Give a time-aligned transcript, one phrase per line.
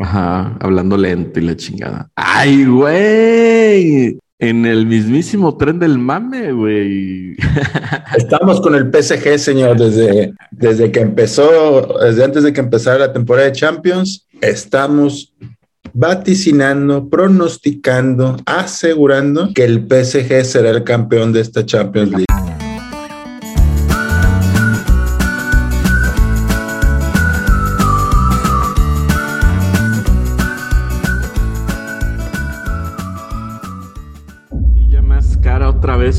[0.00, 2.10] Ajá, hablando lento y la chingada.
[2.16, 4.18] ¡Ay, güey!
[4.38, 7.36] En el mismísimo tren del mame, güey.
[8.16, 13.12] Estamos con el PSG, señor, desde, desde que empezó, desde antes de que empezara la
[13.12, 15.34] temporada de Champions, estamos
[15.92, 22.29] vaticinando, pronosticando, asegurando que el PSG será el campeón de esta Champions League.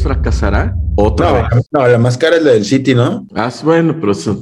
[0.02, 0.76] Vez fracasará?
[0.96, 1.68] Otra No, vez.
[1.72, 3.26] no, la más cara es la del City, ¿no?
[3.36, 4.42] Ah, bueno, pero eso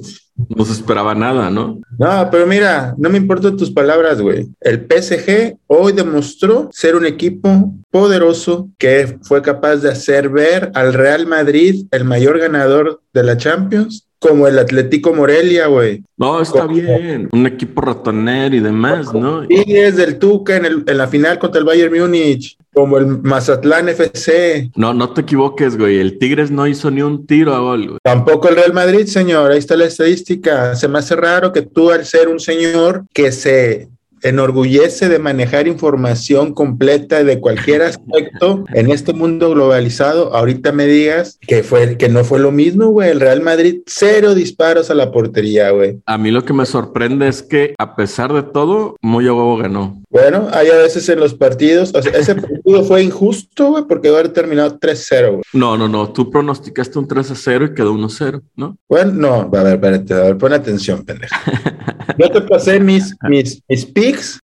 [0.55, 1.79] no se esperaba nada, ¿no?
[1.97, 4.47] No, pero mira, no me importan tus palabras, güey.
[4.61, 10.93] El PSG hoy demostró ser un equipo poderoso que fue capaz de hacer ver al
[10.93, 16.03] Real Madrid el mayor ganador de la Champions como el Atlético Morelia, güey.
[16.17, 17.29] No, está bien.
[17.31, 19.43] Un equipo ratonero y demás, ¿no?
[19.47, 23.07] Y es del Tuca en, el- en la final contra el Bayern Múnich, como el
[23.21, 24.71] Mazatlán FC.
[24.75, 25.99] No, no te equivoques, güey.
[25.99, 27.99] El Tigres no hizo ni un tiro a gol, güey.
[28.03, 29.51] Tampoco el Real Madrid, señor.
[29.51, 30.75] Ahí está la estadística.
[30.75, 33.89] Se me hace raro que tú, al ser un señor que se
[34.23, 41.37] enorgullece de manejar información completa de cualquier aspecto en este mundo globalizado, ahorita me digas
[41.41, 43.09] que fue que no fue lo mismo, güey.
[43.09, 45.99] El Real Madrid cero disparos a la portería, güey.
[46.05, 49.57] A mí lo que me sorprende es que, a pesar de todo, muy a huevo
[49.57, 50.01] ganó.
[50.09, 54.09] Bueno, hay a veces en los partidos, o sea, ese partido fue injusto, güey, porque
[54.09, 55.43] hubiera terminado 3-0, güey.
[55.53, 56.11] No, no, no.
[56.11, 58.77] Tú pronosticaste un 3 a 0 y quedó 1 0, ¿no?
[58.87, 61.35] Bueno, no, a ver, espérate, a ver, pon atención, pendejo.
[62.17, 63.85] Yo te pasé mis, mis, mis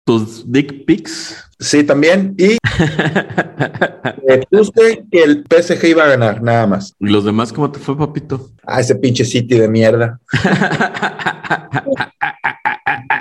[0.03, 1.35] Tus dick pics.
[1.59, 2.57] sí, también, y
[4.27, 6.93] eh, puse que el PSG iba a ganar, nada más.
[6.99, 8.49] ¿Y los demás cómo te fue, papito?
[8.63, 10.19] Ah, ese pinche City de mierda.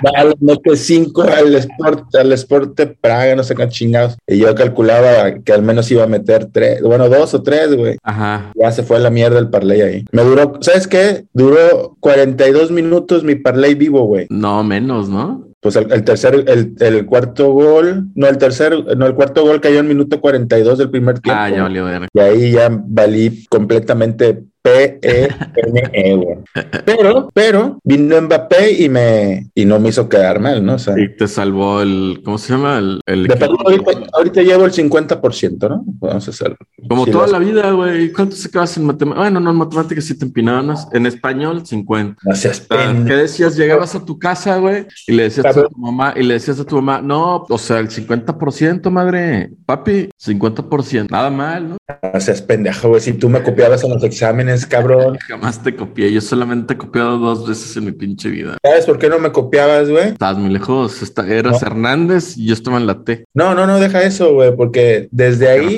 [0.01, 4.17] Dale, mete 5 al Sport, al Sport de Praga, no sé qué chingados.
[4.27, 7.97] Y yo calculaba que al menos iba a meter 3, bueno, 2 o 3, güey.
[8.03, 8.51] Ajá.
[8.55, 10.05] Ya se fue a la mierda el parlay ahí.
[10.11, 11.25] Me duró, ¿sabes qué?
[11.33, 14.27] Duró 42 minutos mi parlay vivo, güey.
[14.29, 15.47] No, menos, ¿no?
[15.65, 19.59] Pues el, el tercer, el, el cuarto gol, no, el tercer, no, el cuarto gol
[19.59, 21.41] cayó en minuto 42 del primer tiempo.
[21.41, 22.07] Ah, ya valió ver.
[22.13, 26.37] Y ahí ya valí completamente P-E-N-E, güey.
[26.85, 30.73] Pero, pero vino Mbappé y me, y no me hizo quedar mal, ¿no?
[30.73, 32.79] O sea, Y te salvó el, ¿cómo se llama?
[32.79, 35.83] El, el de ahorita, ahorita llevo el 50%, ¿no?
[35.85, 36.57] Vamos a hacerlo.
[36.89, 38.11] Como toda la vida, güey.
[38.11, 39.23] ¿Cuánto sacabas en matemáticas?
[39.23, 40.75] Bueno, no, en matemáticas sí te empinaban.
[40.93, 42.21] En español, 50.
[42.23, 43.55] No seas Ah, ¿Qué decías?
[43.55, 46.65] Llegabas a tu casa, güey, y le decías a tu mamá, y le decías a
[46.65, 51.77] tu mamá, no, o sea, el 50%, madre, papi, 50%, nada mal, ¿no?
[52.13, 53.01] No seas pendejo, güey.
[53.01, 55.17] Si tú me copiabas en los exámenes, cabrón.
[55.27, 58.57] Jamás te copié, yo solamente he copiado dos veces en mi pinche vida.
[58.63, 60.09] ¿Sabes por qué no me copiabas, güey?
[60.09, 61.67] Estabas muy lejos, esta- eras No.
[61.67, 63.25] Hernández y yo estaba en la T.
[63.33, 65.77] No, no, no, deja eso, güey, porque desde ahí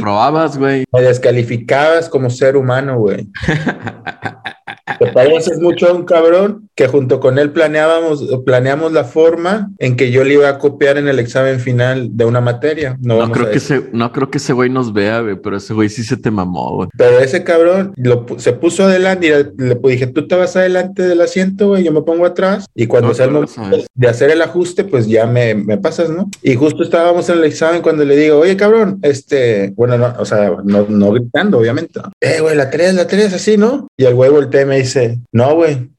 [0.57, 0.83] güey.
[0.91, 3.29] me descalificabas como ser humano, güey.
[4.99, 9.95] Te pareces mucho a un cabrón que junto con él planeábamos, planeamos la forma en
[9.95, 12.97] que yo le iba a copiar en el examen final de una materia.
[13.01, 15.73] No, No creo, que ese, no creo que ese güey nos vea, güey, pero ese
[15.73, 16.89] güey sí se te mamó, güey.
[16.95, 21.03] Pero ese cabrón lo se puso adelante y le, le dije, tú te vas adelante
[21.03, 23.61] del asiento, güey, yo me pongo atrás y cuando No, sea el momento
[23.93, 26.29] de hacer el ajuste, pues ya me, me pasas, ¿no?
[26.41, 30.25] Y justo estábamos en el examen cuando le digo, oye, cabrón, este, bueno, no, o
[30.25, 31.99] sea, no, no gritando, obviamente.
[32.21, 33.87] Eh, güey, la tres, la tres, así, ¿no?
[33.97, 35.89] Y el güey voltea me dice, no, güey,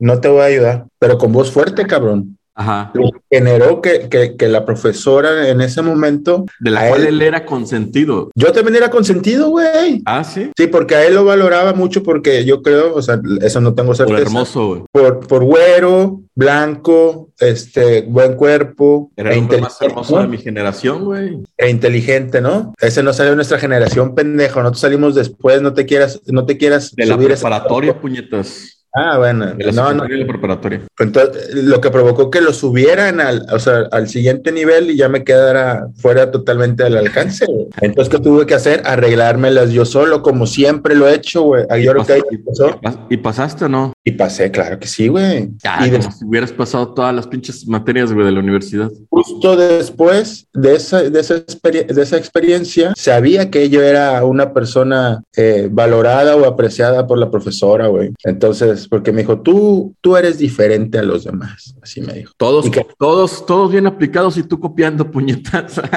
[0.00, 2.35] no te voy a ayudar, pero con voz fuerte, cabrón.
[2.56, 2.90] Ajá.
[2.94, 7.22] Lo generó que, que, que la profesora en ese momento, De la cual él- él
[7.22, 8.30] era consentido.
[8.34, 10.02] yo también era consentido, güey.
[10.06, 10.50] Ah, sí.
[10.56, 13.88] Sí, porque a él lo valoraba mucho porque yo creo, o sea, eso no tengo
[13.88, 14.22] Por certeza.
[14.22, 14.82] hermoso, güey.
[14.90, 20.38] Por, por güero, blanco, este, buen cuerpo Era e, el hombre más hermoso de mi
[20.38, 21.38] generación, güey.
[21.58, 22.72] E inteligente, ¿no?
[22.80, 24.60] Ese no salió de nuestra generación, pendejo.
[24.60, 28.75] Nosotros salimos después, no te quieras, no te quieras De la preparatoria, puñetas.
[28.98, 30.04] Ah, bueno, De la no, no.
[30.08, 30.80] la preparatoria.
[30.98, 35.08] Entonces, lo que provocó que lo subieran al, o sea, al siguiente nivel y ya
[35.10, 37.44] me quedara fuera totalmente del alcance.
[37.82, 38.82] Entonces, ¿qué tuve que hacer?
[38.86, 41.64] Arreglármelas yo solo, como siempre lo he hecho, güey.
[41.76, 43.92] Y, y pas- y pasaste o no?
[44.08, 45.50] Y pasé, claro que sí, güey.
[45.84, 48.88] Y como si hubieras pasado todas las pinches materias, güey, de la universidad.
[49.10, 55.24] justo después de esa, de, esa de esa experiencia, sabía que yo era una persona
[55.36, 58.12] eh, valorada o apreciada por la profesora, güey.
[58.22, 61.74] Entonces, porque me dijo, tú, tú eres diferente a los demás.
[61.82, 62.32] Así me dijo.
[62.36, 62.70] Todos,
[63.00, 65.80] todos, todos bien aplicados y tú copiando puñetas.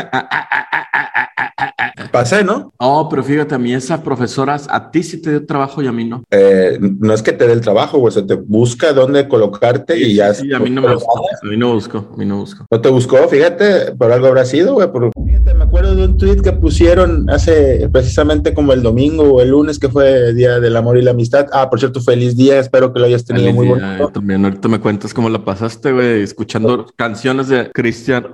[2.12, 2.74] Pasé, ¿no?
[2.78, 5.92] Oh, pero fíjate, a mí esa profesora, a ti sí te dio trabajo y a
[5.92, 6.24] mí no.
[6.32, 10.16] Eh, no es que te dé el trabajo, güey, se te busca dónde colocarte y
[10.16, 10.34] ya.
[10.34, 12.66] Sí, a mí no me buscó, a mí no buscó, a mí no buscó.
[12.70, 14.92] No te buscó, fíjate, por algo habrá sido, güey.
[14.92, 15.12] Por...
[15.26, 19.50] Fíjate, me acuerdo de un tweet que pusieron hace precisamente como el domingo o el
[19.50, 21.48] lunes, que fue Día del Amor y la Amistad.
[21.52, 24.10] Ah, por cierto, feliz día, espero que lo hayas tenido Feliz muy día, bonito.
[24.10, 28.28] eh, También ahorita me cuentas cómo la pasaste, güey, escuchando canciones de Cristian.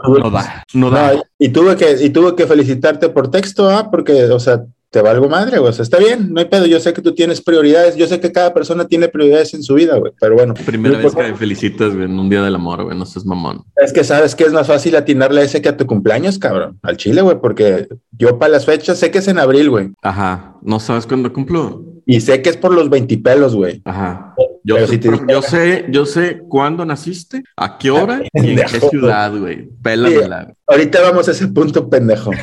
[0.73, 1.17] Nodal.
[1.17, 5.01] No, y tuve que, y tuve que felicitarte por texto, ah, porque, o sea, te
[5.01, 5.69] valgo madre, güey.
[5.69, 6.65] O sea, está bien, no hay pedo.
[6.65, 7.95] Yo sé que tú tienes prioridades.
[7.95, 10.13] Yo sé que cada persona tiene prioridades en su vida, güey.
[10.19, 13.05] Pero bueno, Primera vez que me felicitas, güey, en un día del amor, güey, no
[13.05, 13.63] seas mamón.
[13.83, 16.79] es que sabes que es más fácil atinarle a ese que a tu cumpleaños, cabrón.
[16.81, 17.87] Al chile, güey, porque
[18.17, 19.91] yo para las fechas sé que es en abril, güey.
[20.01, 21.83] Ajá, ¿no sabes cuándo cumplo?
[22.05, 23.81] Y sé que es por los veintipelos, güey.
[23.83, 24.35] Ajá.
[24.67, 28.55] Yo, sé, si te yo sé, yo sé cuándo naciste, a qué hora y en
[28.65, 29.69] qué ciudad, güey.
[29.83, 30.51] Pélamela.
[30.67, 32.31] Ahorita vamos a ese punto, pendejo.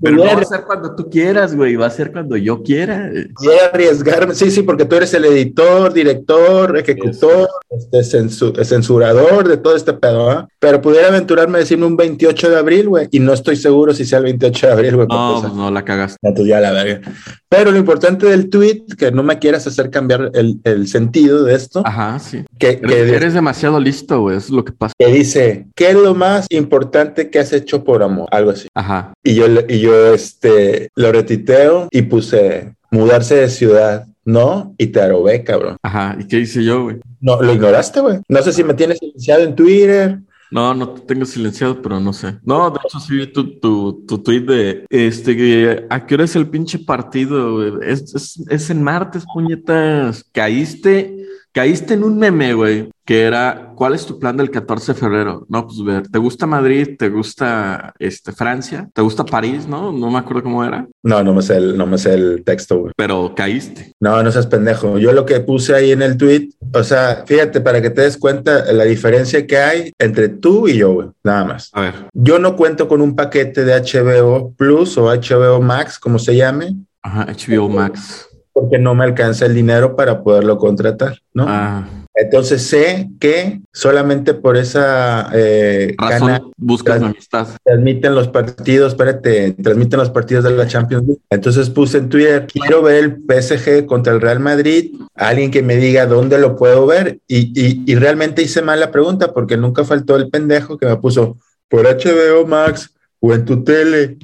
[0.00, 1.76] Pero no va a ser cuando tú quieras, güey.
[1.76, 3.10] Va a ser cuando yo quiera.
[3.44, 4.34] Voy a arriesgarme.
[4.34, 9.92] Sí, sí, porque tú eres el editor, director, ejecutor, este, censu- censurador de todo este
[9.92, 10.48] pedo, ¿ah?
[10.58, 14.04] Pero pudiera aventurarme a decirme un 28 de abril, güey, y no estoy seguro si
[14.04, 15.08] sea el 28 de abril, güey.
[15.08, 16.16] No, pues no la cagaste.
[16.22, 17.00] No, ya la verga.
[17.48, 21.54] Pero lo importante del tweet, que no me quieras hacer cambiar el, el sentido de
[21.54, 22.44] esto, Ajá, sí.
[22.58, 24.36] que, que, Eres, eres demasiado listo, güey.
[24.36, 24.92] Eso es lo que pasa.
[24.98, 28.28] que dice, ¿qué es lo más importante que has hecho por amor?
[28.30, 28.68] Algo así.
[28.74, 29.12] Ajá.
[29.22, 34.74] Y yo, y yo este, lo retiteo y puse, mudarse de ciudad, ¿no?
[34.78, 35.76] Y te arrobé, cabrón.
[35.82, 36.16] Ajá.
[36.18, 36.96] ¿Y qué hice yo, güey?
[37.20, 38.18] No, lo ignoraste, güey.
[38.28, 40.18] No sé si me tienes silenciado en Twitter.
[40.50, 42.38] No, no te tengo silenciado, pero no sé.
[42.44, 46.36] No, de hecho sí vi tu, tu, tu tweet de este a qué hora es
[46.36, 47.82] el pinche partido?
[47.82, 50.24] Es, es, es en martes, puñetas.
[50.32, 51.15] Caíste,
[51.56, 55.46] caíste en un meme, güey, que era ¿cuál es tu plan del 14 de febrero?
[55.48, 56.96] No, pues ver, ¿te gusta Madrid?
[56.98, 58.90] ¿Te gusta este Francia?
[58.92, 59.66] ¿Te gusta París?
[59.66, 62.42] No, no me acuerdo cómo era, No, no me sé el, no me sé el
[62.44, 62.92] texto, güey.
[62.94, 63.94] pero caíste.
[64.00, 64.98] No, no seas pendejo.
[64.98, 68.18] Yo lo que puse ahí en el tweet, o sea, fíjate, para que te des
[68.18, 71.70] cuenta la diferencia que hay entre tú y yo, güey, nada más.
[71.72, 71.94] A ver.
[72.12, 76.76] Yo no cuento con un paquete de HBO Plus o HBO Max, como se llame,
[77.02, 78.28] Ajá, HBO Max.
[78.56, 81.44] Porque no me alcanza el dinero para poderlo contratar, ¿no?
[81.46, 87.48] Ah, Entonces sé que solamente por esa eh, razón, canal buscas amistad.
[87.62, 91.20] transmiten los partidos, espérate, transmiten los partidos de la Champions League.
[91.28, 95.76] Entonces puse en Twitter, quiero ver el PSG contra el Real Madrid, alguien que me
[95.76, 97.18] diga dónde lo puedo ver.
[97.28, 100.96] Y, y, y realmente hice mal la pregunta porque nunca faltó el pendejo que me
[100.96, 101.36] puso
[101.68, 104.16] por HBO Max o en tu tele,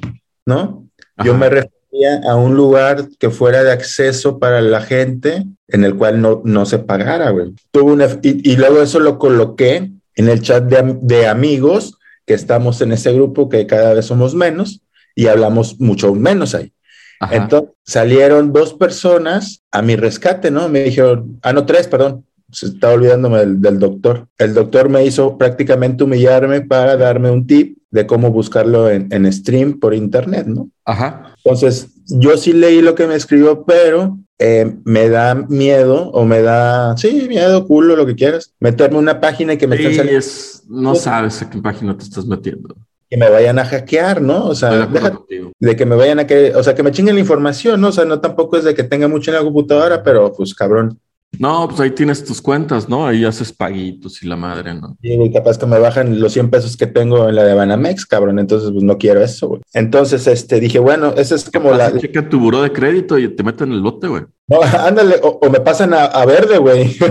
[0.43, 0.87] ¿no?
[1.23, 1.82] Yo me refería
[2.27, 6.65] a un lugar que fuera de acceso para la gente en el cual no, no
[6.65, 7.53] se pagara, güey.
[7.71, 12.33] Tuve una, y, y luego eso lo coloqué en el chat de, de amigos que
[12.33, 14.81] estamos en ese grupo que cada vez somos menos
[15.15, 16.73] y hablamos mucho menos ahí.
[17.19, 17.35] Ajá.
[17.35, 20.69] Entonces salieron dos personas a mi rescate, ¿no?
[20.69, 22.25] Me dijeron, ah, no, tres, perdón.
[22.53, 24.27] Se estaba olvidándome del, del doctor.
[24.37, 29.31] El doctor me hizo prácticamente humillarme para darme un tip de cómo buscarlo en, en
[29.31, 30.69] stream por internet, ¿no?
[30.85, 31.35] Ajá.
[31.43, 36.41] Entonces, yo sí leí lo que me escribió, pero eh, me da miedo o me
[36.41, 40.17] da, sí, miedo, culo, lo que quieras, meterme una página y que me, Sí, saliendo-
[40.19, 42.75] es, no sabes a qué página te estás metiendo.
[43.09, 44.47] que me vayan a hackear, ¿no?
[44.47, 45.19] O sea, deja
[45.59, 47.89] de que me vayan a querer, o sea, que me chinguen la información, ¿no?
[47.89, 50.97] O sea, no tampoco es de que tenga mucho en la computadora, pero pues cabrón,
[51.39, 53.07] No, pues ahí tienes tus cuentas, ¿no?
[53.07, 54.95] Ahí haces paguitos y la madre, ¿no?
[55.01, 58.05] Sí, güey, capaz que me bajan los 100 pesos que tengo en la de Banamex,
[58.05, 58.37] cabrón.
[58.39, 59.61] Entonces, pues no quiero eso, güey.
[59.73, 61.89] Entonces, este, dije, bueno, esa es como la.
[61.89, 64.23] Y Checa tu buró de crédito y te meten en el bote, güey.
[64.47, 66.95] No, ándale, o, o me pasan a, a verde, güey.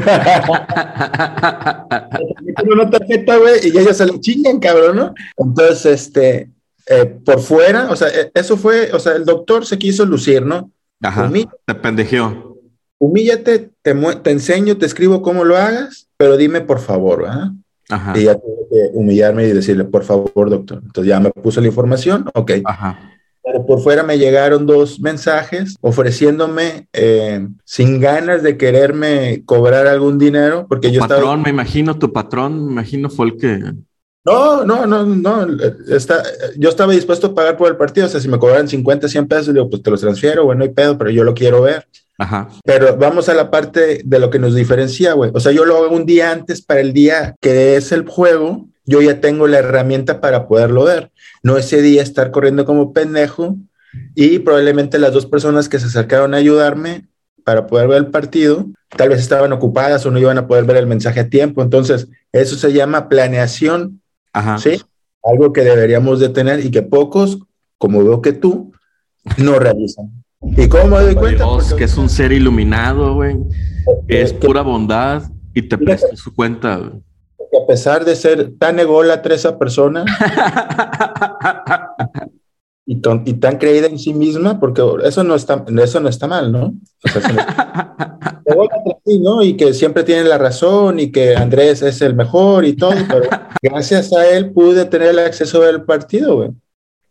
[2.71, 5.14] Una tarjeta, güey, y ellos se lo chingan, cabrón, ¿no?
[5.37, 6.50] Entonces, este,
[6.88, 10.45] eh, por fuera, o sea, eh, eso fue, o sea, el doctor se quiso lucir,
[10.47, 10.71] ¿no?
[11.02, 11.29] Ajá.
[11.29, 12.51] Humí- Te pendejeó.
[13.02, 17.50] Humíllate, te, te enseño, te escribo cómo lo hagas, pero dime por favor, ¿verdad?
[17.90, 18.16] Ajá.
[18.16, 20.80] Y ya tuve que humillarme y decirle, por favor, doctor.
[20.85, 22.52] Entonces ya me puso la información, ok.
[22.64, 23.11] Ajá.
[23.42, 30.16] Pero por fuera me llegaron dos mensajes ofreciéndome eh, sin ganas de quererme cobrar algún
[30.16, 31.37] dinero, porque Tu yo patrón, estaba...
[31.38, 33.59] me imagino, tu patrón, me imagino fue el que.
[34.25, 35.47] No, no, no, no,
[35.88, 36.23] está,
[36.56, 39.26] yo estaba dispuesto a pagar por el partido, o sea, si me cobraran 50, 100
[39.26, 41.88] pesos, digo, pues te los transfiero, bueno, no hay pedo, pero yo lo quiero ver.
[42.19, 42.49] Ajá.
[42.64, 45.31] Pero vamos a la parte de lo que nos diferencia, güey.
[45.35, 48.69] O sea, yo lo hago un día antes para el día que es el juego,
[48.85, 51.11] yo ya tengo la herramienta para poderlo ver.
[51.42, 53.57] No ese día estar corriendo como pendejo
[54.14, 57.07] y probablemente las dos personas que se acercaron a ayudarme
[57.45, 58.66] para poder ver el partido,
[58.97, 61.62] tal vez estaban ocupadas o no iban a poder ver el mensaje a tiempo.
[61.62, 64.00] Entonces, eso se llama planeación,
[64.33, 64.59] Ajá.
[64.59, 64.81] ¿sí?
[65.25, 67.38] Algo que deberíamos de tener y que pocos
[67.78, 68.73] como veo que tú,
[69.38, 70.23] no realizan.
[70.43, 71.45] ¿Y cómo me doy cuenta?
[71.45, 73.37] Dios, que es un ser iluminado, güey.
[74.09, 75.23] Que es pura bondad
[75.55, 76.91] y te presta su cuenta, güey.
[77.63, 80.05] a pesar de ser tan ególatra esa persona
[82.87, 86.51] y, y, tan creída en sí misma, porque eso no está, eso no está mal,
[86.51, 86.75] ¿no?
[87.05, 87.23] O sea,
[89.21, 89.43] ¿no?
[89.43, 93.29] Y que siempre tiene la razón y que Andrés es el mejor y todo, pero
[93.63, 96.51] gracias a él pude tener el acceso al partido, güey.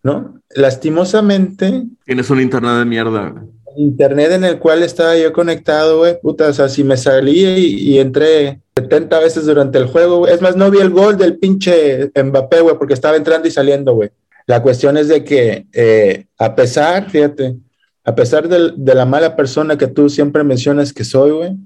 [0.03, 0.41] ¿No?
[0.55, 1.83] Lastimosamente.
[2.05, 3.45] Tienes un internet de mierda.
[3.77, 7.99] Internet en el cual estaba yo conectado, güey, puta, o sea, si me salí y,
[7.99, 10.33] entré 70 veces durante el juego, güey.
[10.33, 13.93] Es más, no vi el gol del pinche Mbappé, güey, porque estaba entrando y saliendo,
[13.93, 14.09] güey.
[14.45, 17.55] La cuestión es de que, eh, a pesar, fíjate,
[18.03, 21.57] a pesar de, de, la mala persona que tú siempre mencionas que soy, güey,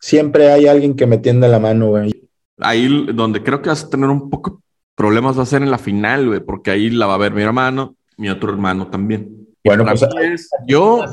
[0.00, 2.12] siempre hay alguien que me tienda la mano, güey.
[2.58, 4.62] Ahí donde creo que vas a tener un poco
[4.96, 7.42] problemas va a ser en la final, güey, porque ahí la va a ver mi
[7.42, 9.46] hermano, mi otro hermano también.
[9.64, 11.04] Bueno, pues es yo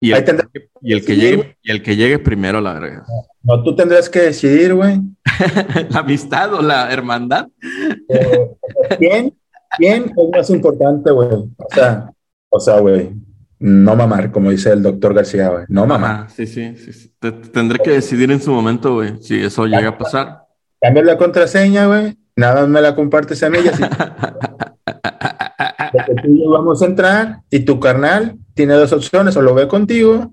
[0.00, 0.24] y el,
[0.82, 3.02] y el que llegue y el que llegue primero, la verdad.
[3.42, 5.00] No, tú tendrás que decidir, güey.
[5.90, 7.48] la amistad o la hermandad.
[8.08, 8.50] Eh,
[8.98, 9.34] ¿Quién?
[9.76, 11.28] ¿Quién es más importante, güey?
[11.30, 12.10] O sea,
[12.50, 13.12] o sea, güey,
[13.58, 15.64] no mamar, como dice el doctor García, güey.
[15.68, 16.30] No mamar.
[16.30, 17.12] sí, sí, sí,
[17.52, 20.44] tendré que decidir en su momento, güey, si eso llega a pasar.
[20.80, 22.14] Cambia la contraseña, güey.
[22.36, 23.82] Nada más me la compartes a mí y así.
[25.92, 29.54] Porque tú y yo vamos a entrar y tu carnal tiene dos opciones, o lo
[29.54, 30.32] ve contigo.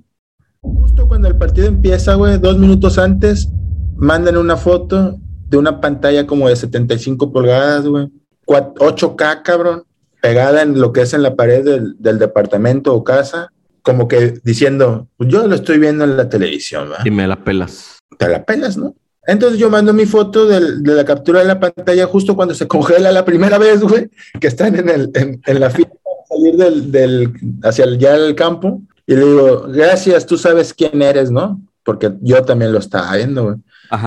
[0.62, 3.50] Justo cuando el partido empieza, güey, dos minutos antes,
[3.96, 5.18] mandan una foto
[5.48, 8.10] de una pantalla como de 75 pulgadas, güey.
[8.48, 9.84] 8K, cabrón
[10.22, 15.08] pegada en lo que es en la pared del, departamento o casa, como que diciendo,
[15.18, 16.90] pues yo lo estoy viendo en la televisión.
[17.04, 17.98] Y me la pelas.
[18.18, 18.96] Te la pelas, ¿no?
[19.32, 23.12] Entonces yo mando mi foto de la captura de la pantalla justo cuando se congela
[23.12, 24.10] la primera vez, güey,
[24.40, 27.34] que están en, el, en, la fila para salir del, del,
[27.64, 28.82] hacia el, ya el campo.
[29.08, 31.62] Y le digo, gracias, tú sabes quién eres, ¿no?
[31.84, 33.56] Porque yo también lo estaba viendo, güey.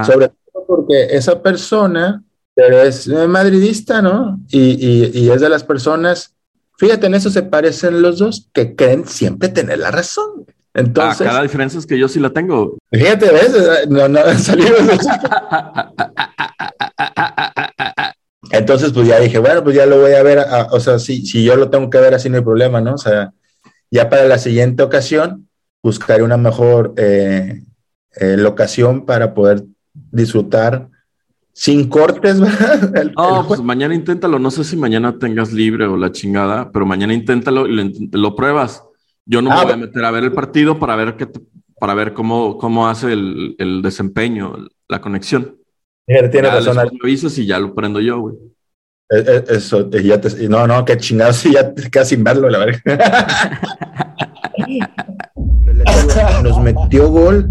[0.04, 2.22] Sobre todo porque esa persona
[2.54, 4.40] pero es madridista, ¿no?
[4.48, 6.34] Y, es de las personas,
[6.78, 10.46] fíjate, en eso se parecen los dos, que creen siempre tener la razón.
[10.74, 12.76] Entonces, ah, la diferencia es que yo sí la tengo.
[12.90, 13.88] Fíjate, ¿ves?
[13.88, 15.06] No, no, salimos.
[18.50, 21.44] Entonces, pues ya dije, bueno, pues ya lo voy a ver, o sea, si, si
[21.44, 22.94] yo lo tengo que ver así no hay problema, ¿no?
[22.94, 23.32] O sea,
[23.90, 25.48] ya para la siguiente ocasión
[25.82, 27.62] buscaré una mejor eh,
[28.16, 30.88] eh, locación para poder disfrutar
[31.52, 32.40] sin cortes,
[32.90, 33.12] ¿verdad?
[33.16, 34.38] no, pues mañana inténtalo.
[34.38, 38.82] No sé si mañana tengas libre o la chingada, pero mañana inténtalo y lo, pruebas.
[39.26, 41.28] Yo no me ah, voy a meter a ver el partido para ver qué
[41.78, 44.56] para ver cómo, cómo hace el, el desempeño,
[44.88, 45.58] la conexión.
[46.06, 46.76] Tiene razón.
[46.76, 48.36] Lo avisas y ya lo prendo yo, güey.
[49.10, 52.58] E, e, eso, ya te, no, no, qué chingados, ya te quedas sin verlo, la
[52.58, 52.80] verdad.
[56.42, 57.50] Nos metió gol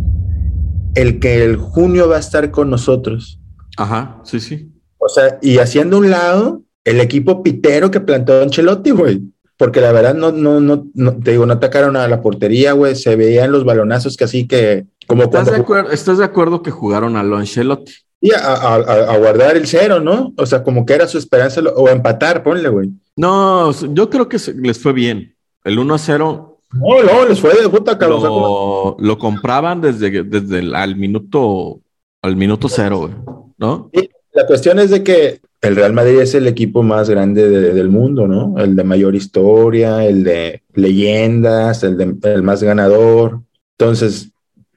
[0.95, 3.39] el que el junio va a estar con nosotros.
[3.77, 4.71] Ajá, sí, sí.
[4.97, 9.21] O sea, y haciendo un lado el equipo pitero que plantó Ancelotti, güey.
[9.57, 12.95] Porque la verdad no, no, no, no, te digo, no atacaron a la portería, güey.
[12.95, 16.71] Se veían los balonazos que así que como ¿Estás, de acuerdo, ¿Estás de acuerdo que
[16.71, 17.93] jugaron a lo Ancelotti?
[18.21, 20.33] Y a, guardar el cero, ¿no?
[20.37, 22.89] O sea, como que era su esperanza, o empatar, ponle, güey.
[23.17, 25.35] No, yo creo que les fue bien.
[25.65, 26.59] El 1 a 0.
[26.71, 28.23] No, no, les fue de puta, cabrón.
[28.23, 31.81] Lo, lo compraban desde, desde el al minuto,
[32.21, 33.13] al minuto cero, güey.
[33.57, 33.91] ¿no?
[34.33, 38.27] la cuestión es de que el Real Madrid es el equipo más grande del mundo,
[38.27, 38.55] ¿no?
[38.57, 43.39] El de mayor historia, el de leyendas, el, de, el más ganador.
[43.79, 44.31] Entonces,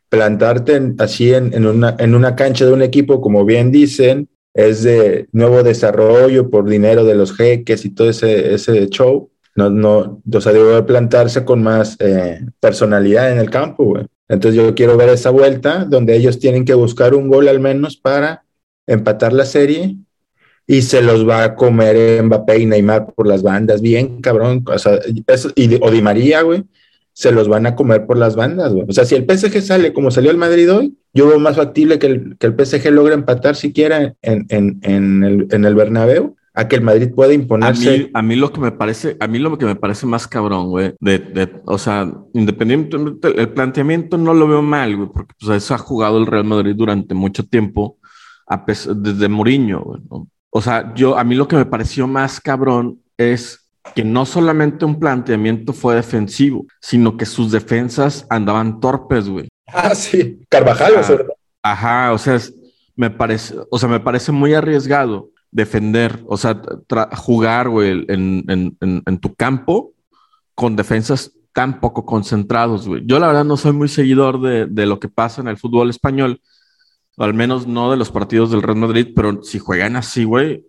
[0.08, 5.26] plantarte así en, una, en una cancha de un equipo, como bien dicen, es de
[5.32, 9.28] nuevo desarrollo por dinero de los jeques y todo ese, ese show.
[9.56, 14.06] No, no, o sea, debe plantarse con más eh, personalidad en el campo, güey.
[14.28, 17.96] Entonces yo quiero ver esa vuelta donde ellos tienen que buscar un gol al menos
[17.96, 18.44] para
[18.86, 19.96] empatar la serie
[20.66, 24.78] y se los va a comer Mbappé y Neymar por las bandas, bien cabrón, o
[24.78, 24.98] sea,
[25.54, 26.64] y, o Di María, güey,
[27.12, 28.84] se los van a comer por las bandas, güey.
[28.88, 31.98] O sea, si el PSG sale como salió el Madrid hoy, yo veo más factible
[31.98, 36.36] que el, que el PSG logre empatar siquiera en, en, en, el, en el Bernabéu
[36.52, 38.10] a que el Madrid pueda imponerse.
[38.14, 40.70] A mí, a lo que me parece, a mí lo que me parece más cabrón,
[40.70, 45.74] güey, de, o sea, independientemente, el planteamiento no lo veo mal, güey, porque pues eso
[45.74, 47.98] ha jugado el Real Madrid durante mucho tiempo
[48.94, 50.00] desde Mourinho.
[50.56, 54.86] O sea, yo a mí lo que me pareció más cabrón es que no solamente
[54.86, 59.48] un planteamiento fue defensivo, sino que sus defensas andaban torpes, güey.
[59.66, 61.18] Ah, sí, Carvajal, ajá,
[61.62, 62.40] ajá, o sea,
[62.94, 66.58] me parece, o sea, me parece muy arriesgado defender, o sea,
[67.18, 69.92] jugar, güey, en, en, en, tu campo
[70.54, 73.02] con defensas tan poco concentrados, güey.
[73.04, 75.90] Yo la verdad no soy muy seguidor de, de, lo que pasa en el fútbol
[75.90, 76.40] español,
[77.16, 80.66] al menos no de los partidos del Real Madrid, pero si juegan así, güey,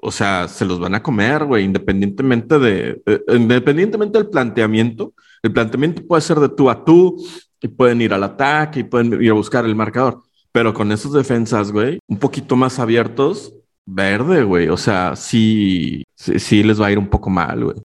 [0.00, 5.12] o sea, se los van a comer, güey, independientemente de, eh, independientemente del planteamiento.
[5.42, 7.16] El planteamiento puede ser de tú a tú,
[7.60, 10.22] y pueden ir al ataque, y pueden ir a buscar el marcador.
[10.52, 13.54] Pero con esos defensas, güey, un poquito más abiertos,
[13.84, 14.68] verde, güey.
[14.68, 17.76] O sea, sí, sí, les va a ir un poco mal, güey.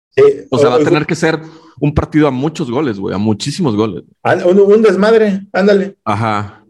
[0.49, 1.41] o sea, va a tener que ser
[1.79, 4.03] un partido a muchos goles, güey, a muchísimos goles.
[4.45, 5.97] Un, desmadre, ándale.
[6.03, 6.62] Ajá.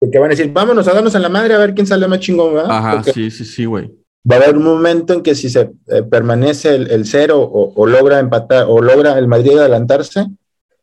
[0.00, 2.20] Porque van a decir, vámonos a darnos en la madre a ver quién sale más
[2.20, 2.70] chingón, ¿verdad?
[2.70, 3.92] Ajá, sí, sí, sí, güey.
[4.28, 8.18] Va a haber un momento en que si se eh, permanece el, cero o, logra
[8.18, 10.26] empatar o logra el Madrid adelantarse,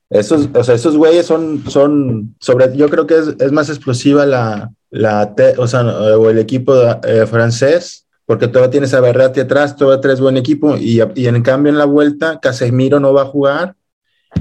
[0.10, 4.72] esos, o sea, esos güeyes son, son sobre, yo creo que es, más explosiva la,
[4.90, 10.02] la o, sea, o el equipo eh, francés, porque todavía tienes a Berratti atrás, todavía
[10.02, 13.76] traes buen equipo, y, y en cambio en la vuelta Casemiro no va a jugar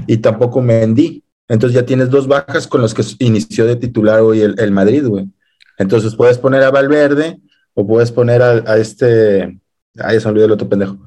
[0.05, 1.23] y tampoco Mendy.
[1.47, 5.05] Entonces ya tienes dos bajas con los que inició de titular hoy el, el Madrid,
[5.05, 5.29] güey.
[5.77, 7.39] Entonces puedes poner a Valverde
[7.73, 9.59] o puedes poner a, este,
[9.99, 10.97] ahí se olvidó el otro pendejo.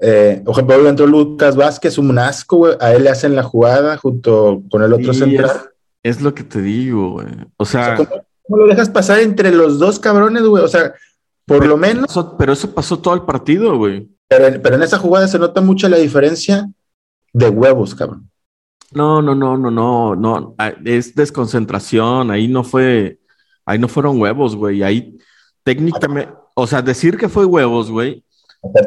[0.00, 2.76] Eh, por ejemplo, entró Lucas Vázquez, un asco, güey.
[2.80, 5.50] A él le hacen la jugada junto con el otro central.
[6.02, 7.26] Es, lo que te digo, güey.
[7.56, 10.62] O sea, ¿cómo, lo dejas pasar entre los dos cabrones, güey?
[10.62, 10.94] O sea,
[11.46, 12.14] por lo menos.
[12.38, 14.08] pero eso pasó todo el partido, güey.
[14.28, 16.70] Pero, pero, en esa jugada se nota mucho la diferencia
[17.32, 18.30] de huevos, cabrón.
[18.94, 20.54] No, no, no, no, no, no.
[20.58, 22.30] Ah, es desconcentración.
[22.30, 23.18] Ahí no fue,
[23.66, 24.82] ahí no fueron huevos, güey.
[24.82, 25.18] Ahí
[25.64, 28.24] técnicamente, o sea, decir que fue huevos, güey.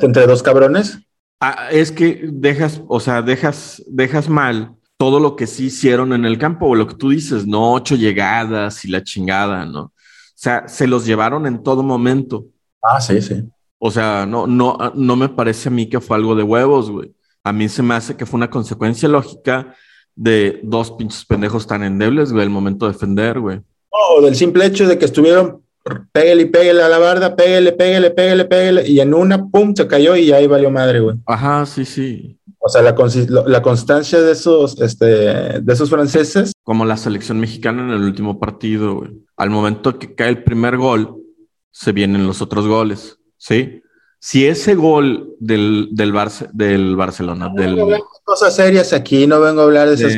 [0.02, 1.00] Entre dos cabrones.
[1.40, 6.26] Ah, es que dejas, o sea, dejas, dejas mal todo lo que sí hicieron en
[6.26, 9.82] el campo, o lo que tú dices, no ocho llegadas y la chingada, ¿no?
[9.82, 9.94] O
[10.34, 12.46] sea, se los llevaron en todo momento.
[12.82, 13.44] Ah, sí, sí.
[13.78, 17.14] O sea, no, no, no me parece a mí que fue algo de huevos, güey.
[17.44, 19.76] A mí se me hace que fue una consecuencia lógica
[20.18, 23.62] de dos pinches pendejos tan endebles, güey, el momento de defender, güey.
[23.90, 25.62] O del simple hecho de que estuvieron
[26.12, 29.88] pégale y pégale a la barda, pégale, pégale, pégale, pégale, y en una, pum, se
[29.88, 31.16] cayó y ahí valió madre, güey.
[31.26, 32.38] Ajá, sí, sí.
[32.60, 32.96] O sea, la,
[33.46, 36.52] la constancia de esos, este, de esos franceses.
[36.64, 39.12] Como la selección mexicana en el último partido, güey.
[39.38, 41.16] Al momento que cae el primer gol,
[41.72, 43.82] se vienen los otros goles, ¿sí?
[44.20, 46.14] Si ese gol del, del,
[46.54, 48.02] del Barcelona, no, del...
[48.24, 50.14] cosas serias aquí, no vengo a hablar de esas...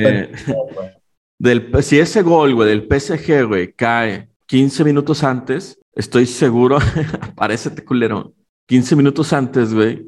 [1.37, 6.79] del, si ese gol, güey, del PSG, güey, cae 15 minutos antes, estoy seguro,
[7.35, 8.33] parece culero,
[8.67, 10.07] 15 minutos antes, güey,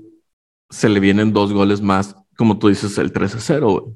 [0.69, 3.95] se le vienen dos goles más, como tú dices, el 3 a 0, güey.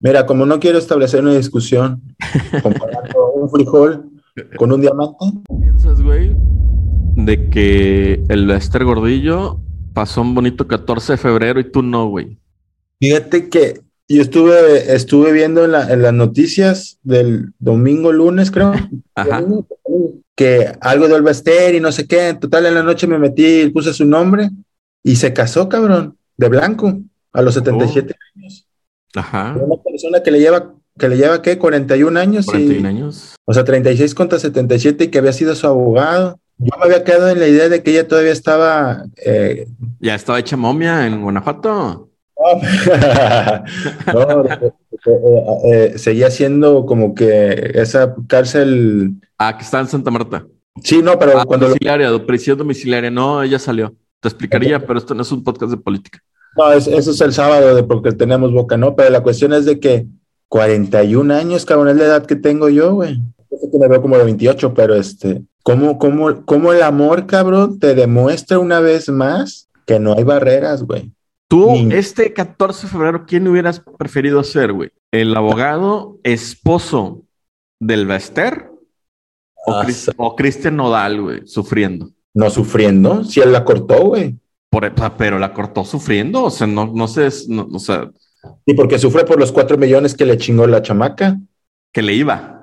[0.00, 2.00] Mira, como no quiero establecer una discusión
[2.62, 4.10] comparando un frijol
[4.56, 5.16] con un diamante.
[5.60, 6.36] ¿Piensas, güey,
[7.18, 9.58] de que el Lester Gordillo
[9.92, 12.38] pasó un bonito 14 de febrero y tú no, güey?
[13.00, 18.72] Fíjate que yo estuve, estuve viendo en, las noticias del domingo, lunes, creo,
[20.36, 22.28] que algo de Olvester y no sé qué.
[22.28, 24.50] En total, en la noche me metí y puse su nombre
[25.02, 27.00] y se casó, cabrón, de blanco,
[27.32, 28.66] a los 77 años.
[29.16, 29.56] Ajá.
[29.60, 31.58] Una persona que le lleva, que le lleva, ¿qué?
[31.58, 32.46] 41 años.
[32.46, 33.34] 41 años.
[33.44, 36.38] O sea, 36 contra 77 y que había sido su abogado.
[36.58, 39.04] Yo me había quedado en la idea de que ella todavía estaba...
[39.24, 39.68] Eh,
[40.00, 42.10] ya estaba hecha momia en Guanajuato.
[44.12, 44.72] no, eh,
[45.64, 49.12] eh, seguía siendo como que esa cárcel.
[49.38, 50.46] Ah, que está en Santa Marta.
[50.82, 51.66] Sí, no, pero ah, cuando.
[51.66, 53.10] Domiciliaria, prisión domiciliaria.
[53.10, 53.94] No, ella salió.
[54.20, 56.20] Te explicaría, pero esto no es un podcast de política.
[56.56, 58.96] No, eso es el sábado de porque tenemos boca, ¿no?
[58.96, 60.06] Pero la cuestión es de que
[60.48, 63.20] 41 años, cabrón, es la edad que tengo yo, güey.
[63.50, 67.78] Yo que me veo como de 28, pero este, ¿cómo, cómo, cómo el amor, cabrón,
[67.78, 71.12] te demuestra una vez más que no hay barreras, güey?
[71.48, 74.90] Tú, este 14 de febrero, ¿quién hubieras preferido ser, güey?
[75.10, 77.22] ¿El abogado esposo
[77.80, 78.70] del Bester
[79.66, 82.10] o, ah, Cristian Nodal, güey, sufriendo?
[82.34, 84.36] No sufriendo, si él la cortó, güey.
[84.70, 88.10] Por, pero la cortó sufriendo, o sea, no, no sé, no, o sea.
[88.66, 91.38] Y porque sufre por los cuatro millones que le chingó la chamaca.
[91.92, 92.57] Que le iba.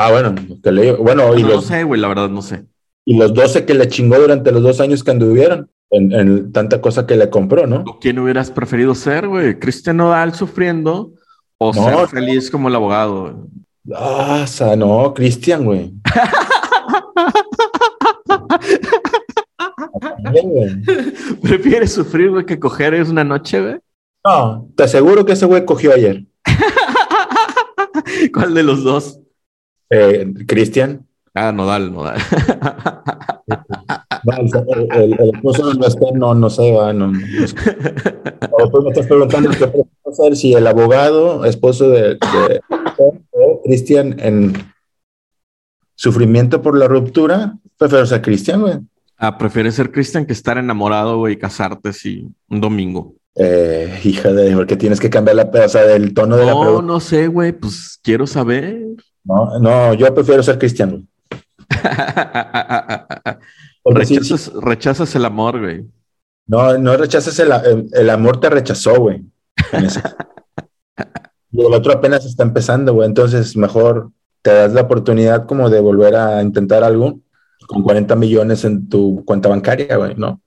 [0.00, 0.32] Ah, bueno,
[0.62, 0.92] que le.
[0.92, 2.64] Bueno, y no sé, güey, la verdad no sé.
[3.04, 7.04] Y los 12 que le chingó durante los dos años que anduvieron en, tanta cosa
[7.04, 7.84] que le compró, ¿no?
[8.00, 9.58] ¿Quién hubieras preferido ser, güey?
[9.58, 11.14] ¿Cristian Nodal sufriendo
[11.58, 13.48] o ser feliz como el abogado?
[13.92, 15.92] Ah, no, Cristian, güey.
[21.42, 23.80] ¿Prefieres sufrir, güey, que coger es una noche, güey?
[24.24, 26.24] No, te aseguro que ese güey cogió ayer.
[28.32, 29.18] ¿Cuál de los dos?
[29.90, 31.06] Eh, Cristian.
[31.34, 32.16] Ah, Nodal, Nodal.
[34.38, 37.54] el, el, el, esposo de Bester no, no sé, va, no, no, no sé.
[38.50, 42.60] O tú me estás preguntando qué hacer si el abogado, esposo de, de
[43.64, 44.54] Cristian en
[45.94, 48.74] sufrimiento por la ruptura, prefiero ser Cristian, güey.
[49.16, 53.14] Ah, prefieres ser Cristian que estar enamorado, güey, y casarte si un domingo.
[53.34, 56.60] Eh, hija de, porque tienes que cambiar la, o sea, del tono de la No,
[56.60, 56.86] pregunta.
[56.86, 58.80] no sé, güey, pues quiero saber.
[59.24, 61.02] No, no, yo prefiero ser cristiano.
[63.82, 65.86] Porque sí, sí, rechazas, rechazas el amor, güey.
[66.46, 69.22] no, no rechaces el, el, el amor, te rechazó, güey.
[71.50, 73.08] Y el otro apenas está empezando, güey.
[73.08, 74.10] Entonces, mejor
[74.42, 77.20] te das la oportunidad como de volver a intentar algo
[77.66, 80.40] con 40 millones en tu cuenta bancaria, güey, ¿no?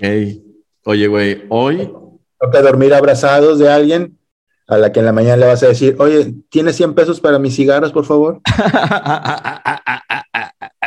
[0.00, 0.42] Ey.
[0.84, 1.92] Oye, güey, hoy
[2.40, 4.16] Toca dormir abrazados de alguien
[4.68, 7.38] a la que en la mañana le vas a decir, oye, ¿tienes 100 pesos para
[7.38, 8.40] mis cigarros, por favor?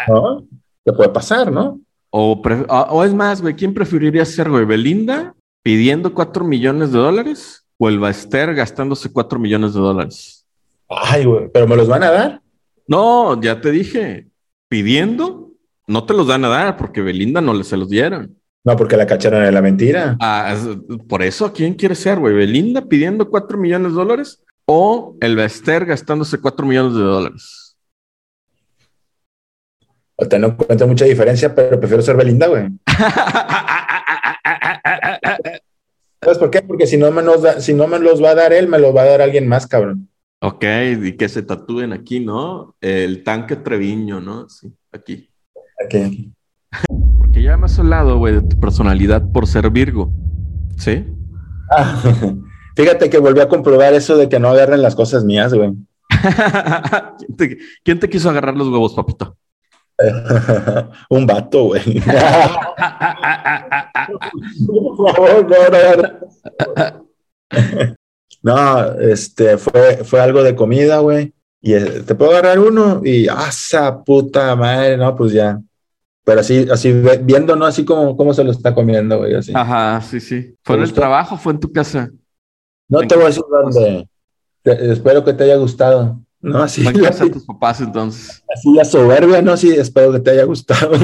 [0.07, 0.45] ¿No?
[0.85, 1.79] ¿Qué puede pasar, no?
[2.13, 4.65] o, pre- o- o es más, güey, ¿quién preferiría ser, güey?
[4.65, 10.45] ¿Belinda pidiendo 4 millones de dólares o el Baester gastándose 4 millones de dólares?
[10.89, 12.41] Ay, güey, pero me los van a dar.
[12.85, 14.27] No, ya te dije,
[14.67, 15.51] pidiendo,
[15.87, 18.35] no te los dan a dar porque Belinda no le se los dieron.
[18.63, 20.17] No, porque la cacharon en la mentira.
[20.19, 20.55] Ah,
[21.07, 22.35] por eso, ¿quién quiere ser, güey?
[22.35, 27.75] ¿Belinda pidiendo 4 millones de dólares o el Baester gastándose 4 millones de dólares?
[30.15, 32.67] O sea, no encuentro mucha diferencia, pero prefiero ser Belinda, güey.
[36.21, 36.61] ¿Sabes por qué?
[36.61, 38.77] Porque si no, me los da- si no me los va a dar él, me
[38.77, 40.07] los va a dar alguien más, cabrón.
[40.43, 40.63] Ok,
[41.03, 42.75] y que se tatúen aquí, ¿no?
[42.81, 44.47] El tanque Treviño, ¿no?
[44.49, 45.29] Sí, aquí.
[45.83, 46.31] Aquí,
[47.43, 50.11] ya me has hablado, güey, de tu personalidad por ser Virgo.
[50.77, 51.05] ¿Sí?
[51.69, 52.01] Ah,
[52.75, 55.73] fíjate que volví a comprobar eso de que no agarren las cosas mías, güey.
[57.17, 59.37] ¿Quién, te, quién te quiso agarrar los huevos, papito?
[61.09, 62.01] Un vato, güey.
[64.65, 66.09] Por favor, no, no, no.
[68.43, 71.33] No, este, fue, fue algo de comida, güey.
[71.61, 74.97] Y eh, te puedo agarrar uno y, ¡ah, esa puta madre!
[74.97, 75.61] No, pues ya.
[76.23, 77.65] Pero así, así ¿no?
[77.65, 79.51] Así como, cómo se lo está comiendo, güey, así.
[79.55, 80.55] Ajá, sí, sí.
[80.63, 81.01] ¿Fue en el gustó?
[81.01, 81.37] trabajo?
[81.37, 82.11] ¿Fue en tu casa?
[82.87, 84.07] No te voy a decir dónde.
[84.61, 86.21] Te- espero que te haya gustado.
[86.41, 88.43] No, así, Fue en casa de tus papás, entonces.
[88.53, 89.55] así la soberbia, ¿no?
[89.57, 90.91] Sí, espero que te haya gustado.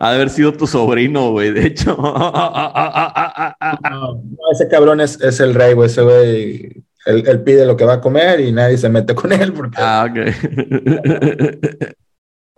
[0.00, 1.96] Ha de haber sido tu sobrino, güey, de hecho.
[1.96, 2.12] No,
[3.90, 5.86] no, ese cabrón es, es el rey, güey.
[5.86, 9.32] Ese güey, él, él pide lo que va a comer y nadie se mete con
[9.32, 10.16] él porque ah, ok.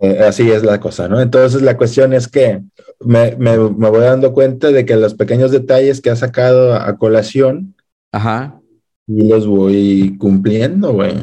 [0.04, 1.20] eh, así es la cosa, ¿no?
[1.20, 2.62] Entonces la cuestión es que
[3.00, 6.88] me, me, me voy dando cuenta de que los pequeños detalles que ha sacado a,
[6.88, 7.74] a colación
[8.12, 8.60] Ajá.
[9.06, 11.14] y los voy cumpliendo, güey.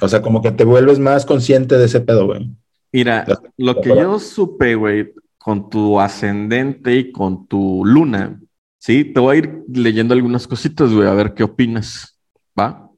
[0.00, 2.50] O sea, como que te vuelves más consciente de ese pedo, güey.
[2.92, 3.26] Mira,
[3.56, 8.40] lo que yo supe, güey, con tu ascendente y con tu luna,
[8.78, 12.18] sí, te voy a ir leyendo algunas cositas, güey, a ver qué opinas,
[12.58, 12.90] ¿va?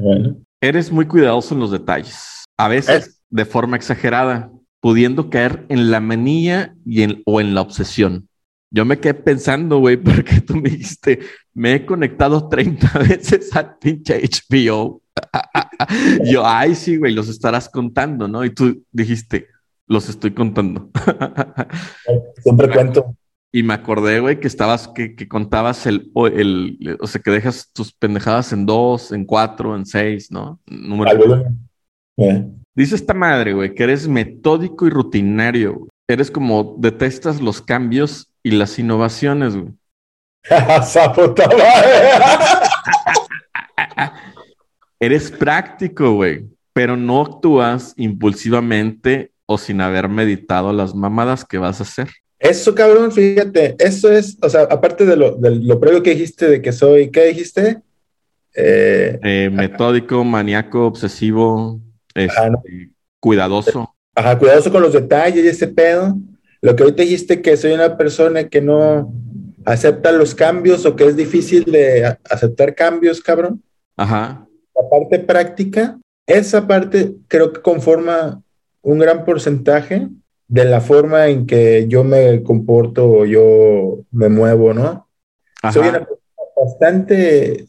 [0.00, 0.36] Bueno.
[0.60, 4.50] Eres muy cuidadoso en los detalles, a veces de forma exagerada,
[4.80, 8.28] pudiendo caer en la manía y en, o en la obsesión.
[8.70, 11.20] Yo me quedé pensando, güey, porque tú me dijiste,
[11.54, 15.02] me he conectado 30 veces al pinche HBO.
[16.24, 18.44] Yo, ay, sí, güey, los estarás contando, ¿no?
[18.44, 19.48] Y tú dijiste,
[19.86, 20.90] los estoy contando.
[22.42, 23.16] Siempre cuento.
[23.50, 27.30] Y me acordé, güey, que estabas, que, que contabas el, o el, o sea, que
[27.30, 30.60] dejas tus pendejadas en dos, en cuatro, en seis, ¿no?
[30.66, 31.46] Número.
[32.18, 32.46] Eh.
[32.78, 35.74] Dice esta madre, güey, que eres metódico y rutinario.
[35.74, 35.88] güey.
[36.06, 39.72] Eres como detestas los cambios y las innovaciones, güey.
[45.00, 51.80] Eres práctico, güey, pero no actúas impulsivamente o sin haber meditado las mamadas que vas
[51.80, 52.08] a hacer.
[52.38, 56.48] Eso, cabrón, fíjate, eso es, o sea, aparte de lo, de lo previo que dijiste
[56.48, 57.80] de que soy, ¿qué dijiste?
[58.54, 61.80] Eh, Eh, metódico, maníaco, obsesivo,
[62.18, 62.62] este, Ajá, ¿no?
[63.20, 63.94] cuidadoso.
[64.14, 66.16] ajá, cuidadoso con los detalles y ese pedo.
[66.60, 69.12] Lo que ahorita dijiste que soy una persona que no
[69.64, 73.62] acepta los cambios o que es difícil de aceptar cambios, cabrón.
[73.96, 74.46] Ajá.
[74.74, 78.42] La parte práctica, esa parte creo que conforma
[78.82, 80.08] un gran porcentaje
[80.46, 85.08] de la forma en que yo me comporto o yo me muevo, ¿no?
[85.72, 86.06] Soy una Ajá.
[86.06, 86.18] persona
[86.56, 87.66] bastante,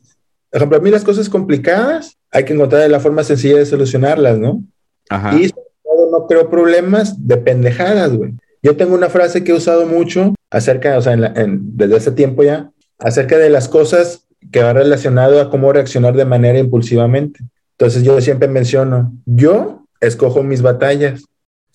[0.50, 4.38] por ejemplo, a mí las cosas complicadas hay que encontrar la forma sencilla de solucionarlas,
[4.40, 4.64] ¿no?
[5.10, 5.36] Ajá.
[5.36, 8.34] Y sobre todo no creo problemas de pendejadas, güey.
[8.62, 11.96] Yo tengo una frase que he usado mucho acerca, o sea, en la- en- desde
[11.98, 16.60] hace tiempo ya, acerca de las cosas que va relacionado a cómo reaccionar de manera
[16.60, 17.40] impulsivamente.
[17.78, 21.24] Entonces yo siempre menciono, yo escojo mis batallas,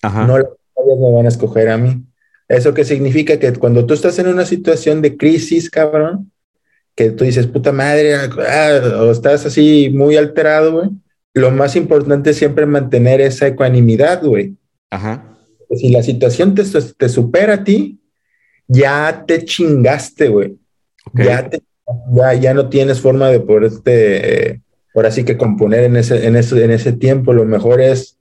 [0.01, 0.25] Ajá.
[0.27, 2.03] no las batallas me van a escoger a mí.
[2.47, 3.39] ¿Eso qué significa?
[3.39, 6.31] Que cuando tú estás en una situación de crisis, cabrón,
[6.95, 10.89] que tú dices, puta madre, ah, o estás así muy alterado, güey,
[11.33, 14.55] lo más importante es siempre mantener esa ecuanimidad, güey.
[14.89, 15.37] Ajá.
[15.75, 17.99] Si la situación te, te supera a ti,
[18.67, 20.57] ya te chingaste, güey.
[21.13, 21.49] Ya,
[22.15, 24.61] ya, ya, no tienes forma de poderte, eh,
[24.93, 27.33] por así que componer en ese, en, ese, en ese tiempo.
[27.33, 28.17] Lo mejor es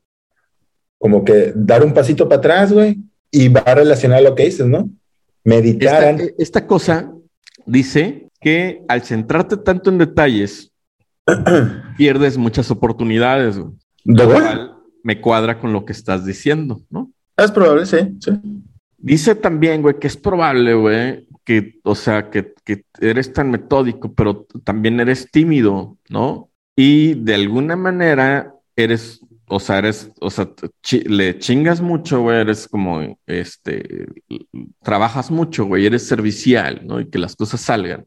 [0.99, 2.99] como que dar un pasito para atrás, güey,
[3.31, 4.91] y va a relacionar lo que dices, ¿no?
[5.45, 6.21] Meditar.
[6.21, 7.13] Esta, esta cosa
[7.65, 10.71] dice que al centrarte tanto en detalles,
[11.97, 13.59] pierdes muchas oportunidades.
[13.59, 13.73] Güey.
[14.05, 17.11] ¿De cual me cuadra con lo que estás diciendo, ¿no?
[17.39, 18.33] Es probable, sí, sí.
[18.99, 24.13] Dice también, güey, que es probable, güey, que, o sea, que, que, eres tan metódico,
[24.13, 26.51] pero también eres tímido, ¿no?
[26.77, 30.51] Y de alguna manera eres, o sea, eres, o sea,
[31.07, 34.07] le chingas mucho, güey, eres como, este,
[34.83, 37.01] trabajas mucho, güey, eres servicial, ¿no?
[37.01, 38.05] Y que las cosas salgan.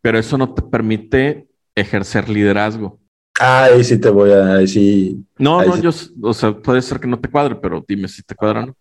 [0.00, 2.98] Pero eso no te permite ejercer liderazgo.
[3.38, 5.16] Ay, sí te voy a decir.
[5.38, 5.90] No, no, yo,
[6.22, 8.76] o sea, puede ser que no te cuadre, pero dime si te cuadra o no.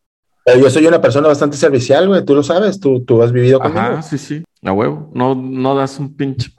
[0.46, 3.82] Yo soy una persona bastante servicial, güey, tú lo sabes, tú, tú has vivido conmigo.
[3.82, 5.12] Ah, sí, sí, a huevo.
[5.14, 6.52] No, no das un pinche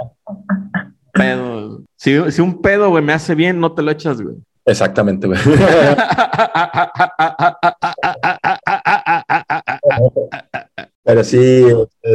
[1.13, 1.83] pedo.
[1.97, 4.37] Si, si un pedo, güey, me hace bien, no te lo echas, güey.
[4.65, 5.39] Exactamente, güey.
[11.05, 11.65] pero sí,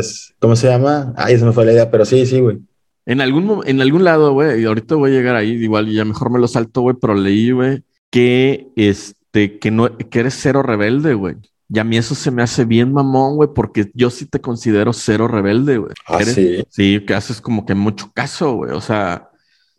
[0.02, 1.14] es, ¿cómo se llama?
[1.16, 2.60] Ay, se me fue la idea, pero sí, sí, güey.
[3.06, 6.30] En algún, en algún lado, güey, y ahorita voy a llegar ahí, igual ya mejor
[6.30, 11.14] me lo salto, güey, pero leí, güey, que este, que no, que eres cero rebelde,
[11.14, 11.38] güey.
[11.74, 14.92] Y a mí eso se me hace bien mamón, güey, porque yo sí te considero
[14.92, 15.94] cero rebelde, güey.
[16.06, 16.64] Ah, sí.
[16.70, 18.72] Sí, que haces como que mucho caso, güey.
[18.72, 19.30] O sea,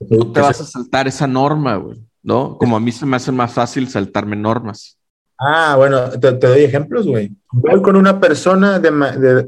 [0.09, 2.57] no te vas a saltar esa norma, güey, ¿no?
[2.57, 4.99] Como a mí se me hace más fácil saltarme normas.
[5.39, 7.33] Ah, bueno, te, doy ejemplos, güey.
[7.51, 8.91] Voy con una persona de,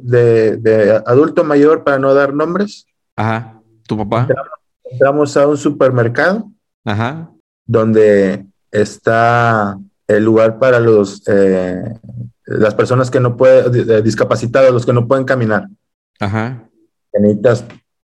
[0.03, 2.87] de, de, adulto mayor para no dar nombres.
[3.17, 3.61] Ajá.
[3.87, 4.27] ¿Tu papá?
[4.85, 6.51] Entramos, a un supermercado.
[6.85, 7.31] Ajá.
[7.67, 11.95] Donde está el lugar para los eh,
[12.47, 15.69] las personas que no pueden, discapacitados, los que no pueden caminar.
[16.21, 16.69] Ajá.
[17.13, 17.65] Necesitas,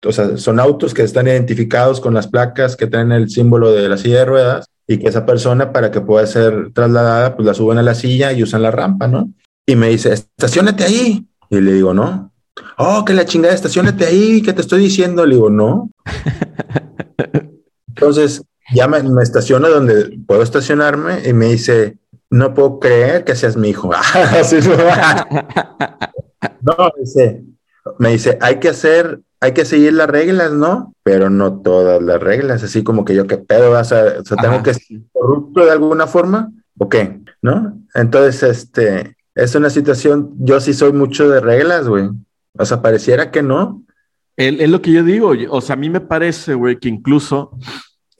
[0.04, 3.88] o sea, son autos que están identificados con las placas que tienen el símbolo de
[3.88, 7.54] la silla de ruedas y que esa persona para que pueda ser trasladada, pues la
[7.54, 9.32] suben a la silla y usan la rampa, ¿no?
[9.66, 11.26] Y me dice, estacionate ahí.
[11.50, 12.32] Y le digo, no.
[12.78, 15.26] Oh, que la chingada, estacionate ahí, ¿qué te estoy diciendo?
[15.26, 15.90] Le digo, no.
[17.88, 18.42] Entonces,
[18.74, 21.98] ya me, me estaciona donde puedo estacionarme y me dice,
[22.30, 23.90] no puedo creer que seas mi hijo.
[26.62, 27.44] no, dice,
[27.98, 30.94] me dice, hay que hacer, hay que seguir las reglas, ¿no?
[31.02, 34.74] Pero no todas las reglas, así como que yo qué pedo, o sea, tengo que
[34.74, 37.20] ser corrupto de alguna forma, ¿o qué?
[37.42, 37.78] ¿No?
[37.94, 42.08] Entonces, este, es una situación, yo sí soy mucho de reglas, güey.
[42.58, 43.84] O sea, pareciera que no.
[44.36, 47.58] Es lo que yo digo, o sea, a mí me parece, güey, que incluso,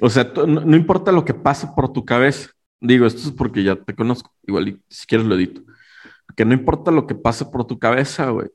[0.00, 2.50] o sea, no importa lo que pase por tu cabeza,
[2.80, 5.62] Digo, esto es porque ya te conozco, igual si quieres lo edito.
[6.36, 8.48] Que no importa lo que pase por tu cabeza, güey.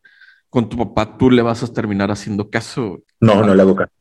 [0.52, 3.02] Con tu papá tú le vas a terminar haciendo caso.
[3.20, 3.92] No, no le hago caso.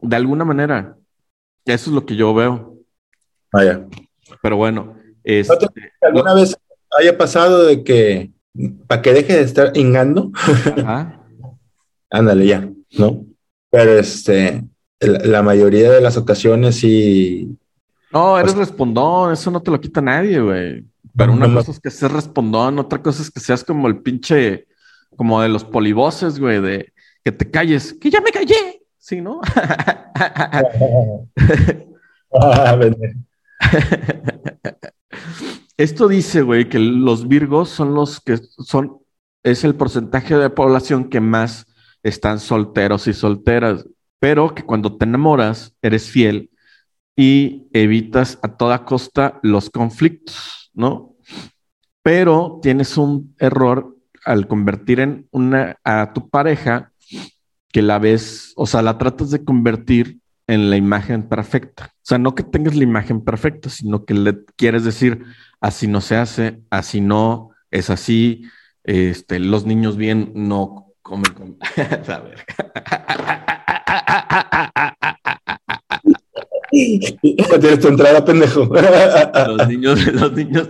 [0.00, 0.96] De alguna manera.
[1.66, 2.78] Eso es lo que yo veo.
[3.52, 3.86] Vaya.
[4.40, 4.96] Pero bueno.
[5.22, 5.68] Este,
[6.00, 6.56] ¿Alguna vez
[6.98, 8.30] haya pasado de que
[8.86, 10.32] para que deje de estar ingando?
[12.10, 12.66] Ándale, ya,
[12.96, 13.26] ¿no?
[13.70, 14.64] Pero este,
[15.00, 17.58] la mayoría de las ocasiones sí
[18.12, 20.84] no, eres respondón, eso no te lo quita nadie, güey.
[21.16, 24.66] Pero una cosa es que seas respondón, otra cosa es que seas como el pinche,
[25.18, 26.92] como de los polivoces, güey, de
[27.24, 28.84] que te calles, que ya me callé.
[28.96, 29.40] Sí, ¿no?
[35.76, 38.98] Esto dice, güey, que los virgos son los que son,
[39.42, 41.66] es el porcentaje de población que más
[42.04, 43.84] están solteros y solteras,
[44.20, 46.50] pero que cuando te enamoras, eres fiel
[47.16, 51.16] y evitas a toda costa los conflictos, ¿no?
[52.02, 53.97] Pero tienes un error
[54.28, 56.92] al convertir en una a tu pareja
[57.72, 61.94] que la ves, o sea, la tratas de convertir en la imagen perfecta.
[61.94, 65.24] O sea, no que tengas la imagen perfecta, sino que le quieres decir,
[65.60, 68.44] así no se hace, así no, es así,
[68.84, 71.56] este, los niños bien no comen con...
[77.60, 78.68] Tienes tu entrada, pendejo.
[79.46, 80.68] Los niños, los niños,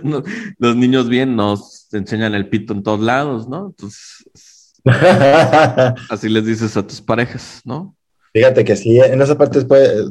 [0.57, 3.67] los niños bien nos enseñan el pito en todos lados, ¿no?
[3.67, 4.25] Entonces,
[6.09, 7.95] así les dices a tus parejas, ¿no?
[8.31, 9.65] Fíjate que sí, en esa parte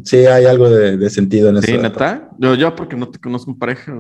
[0.05, 1.67] sí hay algo de, sentido en eso.
[1.67, 2.29] Sí, neta.
[2.39, 3.95] Yo, yo porque no te conozco en pareja,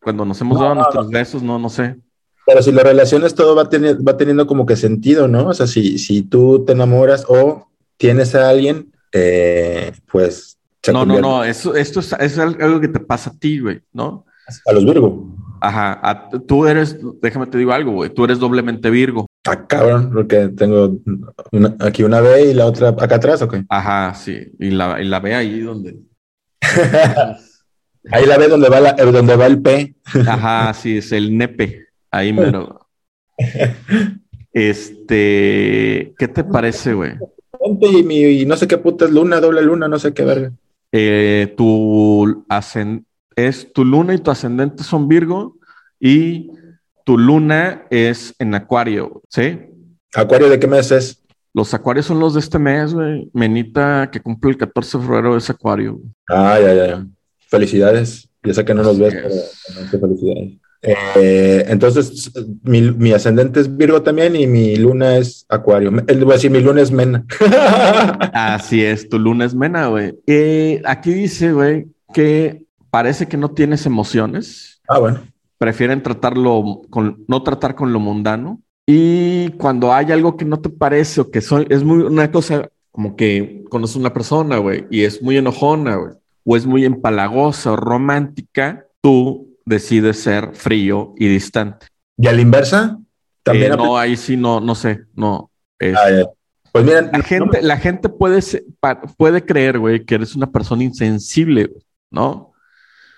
[0.00, 1.96] cuando nos hemos dado nuestros besos, no, no sé.
[2.46, 5.48] Pero si lo relacionas, todo va, teniendo, va teniendo como que sentido, ¿no?
[5.48, 10.57] O sea, si, si tú te enamoras o tienes a alguien, eh, pues...
[10.92, 14.24] no, no, no, eso, esto es, es, algo que te pasa a ti, güey, ¿no?
[14.66, 15.34] A los Virgo.
[15.60, 19.26] Ajá, tú eres, déjame te digo algo, güey, tú eres doblemente Virgo.
[19.46, 20.98] Ah, cabrón, porque tengo
[21.80, 23.56] aquí una B y la otra acá atrás, ¿ok?
[23.68, 25.98] Ajá, sí, y la, y la B ahí donde...
[28.10, 29.96] ahí la B donde va, la, donde va el P.
[30.26, 31.86] Ajá, sí, es el nepe.
[32.10, 32.86] Ahí mero.
[34.52, 37.12] Este, ¿qué te parece, güey?
[37.80, 40.52] Y, mi, no sé qué puta es luna, doble luna, no sé qué verga.
[40.92, 42.44] Eh, tu
[43.36, 45.58] es tu luna y tu ascendente son Virgo
[46.00, 46.50] y
[47.04, 49.58] tu luna es en Acuario, ¿sí?
[50.14, 51.22] ¿Acuario de qué mes es?
[51.54, 53.30] Los acuarios son los de este mes, güey.
[53.32, 56.00] Menita que cumple el 14 de febrero es Acuario.
[56.28, 57.06] Ah, ya, ya.
[57.48, 58.28] Felicidades.
[58.44, 60.58] Ya sé que no nos ves, pero felicidades.
[60.82, 65.92] Eh, entonces, mi, ascendente es Virgo también y mi luna es Acuario.
[66.06, 67.24] Él voy a decir, mi luna es Mena.
[68.32, 70.14] Así es, tu luna es Mena, güey.
[70.26, 74.80] Eh, aquí dice, güey, que parece que no tienes emociones.
[74.88, 75.20] Ah, bueno.
[75.58, 78.60] Prefieren tratarlo con, no tratar con lo mundano.
[78.86, 82.70] Y cuando hay algo que no te parece o que soy, es muy una cosa
[82.90, 86.14] como que conoces una persona, güey, y es muy enojona, güey,
[86.44, 91.86] o es muy empalagosa o romántica, tú decide ser frío y distante.
[92.16, 92.98] ¿Y a la inversa?
[93.42, 95.50] ¿También eh, no, ahí sí no, no sé, no.
[95.80, 96.24] Ah,
[96.72, 98.40] pues miren, la gente, la gente puede,
[99.16, 101.70] puede creer, güey, que eres una persona insensible,
[102.10, 102.52] ¿no?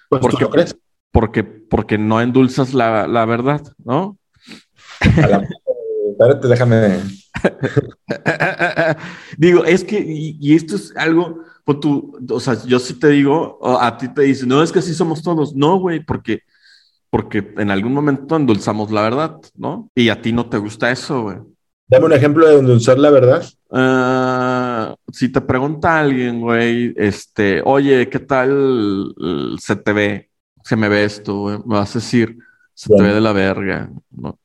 [0.09, 0.77] Pues porque, tú crees.
[1.11, 4.19] Porque, porque no endulzas la, la verdad, ¿no?
[6.21, 7.01] espérate, déjame.
[9.39, 11.43] Digo, es que, y, esto es algo,
[11.79, 14.95] tú, o sea, yo sí te digo, a ti te dicen, no, es que así
[14.95, 15.55] somos todos.
[15.55, 16.41] No, güey, porque,
[17.11, 19.91] porque en algún momento endulzamos la verdad, ¿no?
[19.95, 21.37] Y a ti no te gusta eso, güey.
[21.87, 23.45] Dame un ejemplo de endulzar la verdad.
[23.71, 29.13] Ah, si te pregunta alguien, güey, este, oye, ¿qué tal
[29.59, 30.31] se te ve?
[30.63, 31.59] Se me ve esto, güey.
[31.67, 32.39] Me vas a decir,
[32.75, 34.39] se te ve de la verga, ¿no?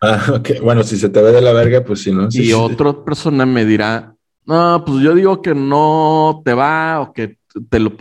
[0.00, 2.28] Ah, Bueno, si se te ve de la verga, pues sí, ¿no?
[2.30, 4.13] y otra persona me dirá,
[4.46, 7.38] no, pues yo digo que no te va o que
[7.70, 7.92] te lo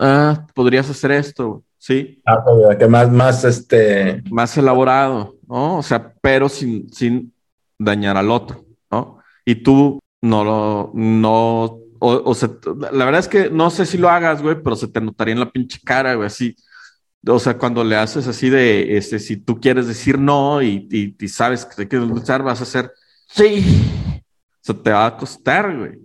[0.00, 2.20] ah, podrías hacer esto, ¿sí?
[2.26, 2.44] Ah,
[2.78, 4.22] que más, más, este...
[4.30, 5.78] Más elaborado, ¿no?
[5.78, 7.32] O sea, pero sin, sin
[7.78, 9.18] dañar al otro, ¿no?
[9.44, 11.64] Y tú no lo, no,
[12.00, 12.50] o, o sea,
[12.92, 15.40] la verdad es que no sé si lo hagas, güey, pero se te notaría en
[15.40, 16.56] la pinche cara, güey, así
[17.26, 21.28] o sea, cuando le haces así de, este, si tú quieres decir no y, y,
[21.28, 22.92] sabes que te quieres luchar, vas a hacer
[23.26, 23.82] sí.
[24.60, 25.98] Se te va a costar, güey.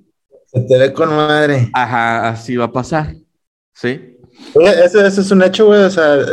[0.46, 1.70] Se te ve con madre.
[1.74, 3.16] Ajá, así va a pasar.
[3.74, 4.18] Sí.
[4.56, 5.84] Eso, eso es un hecho, güey.
[5.84, 6.26] O sea, eh,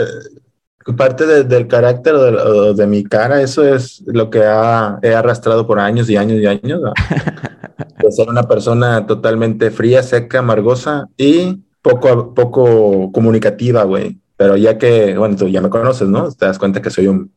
[0.97, 5.79] parte del carácter o de, mi cara, eso es lo que ha, he arrastrado por
[5.79, 6.81] años y años y años.
[8.03, 14.19] de ser una persona totalmente fría, seca, amargosa y poco, poco comunicativa, güey.
[14.37, 16.31] Pero ya que, bueno, tú ya me conoces, ¿no?
[16.33, 17.33] Te das cuenta que soy un...